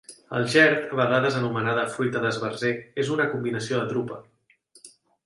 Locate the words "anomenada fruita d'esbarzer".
1.41-2.71